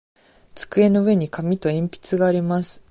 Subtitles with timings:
[0.55, 2.79] 机の上に紙と鉛筆があります。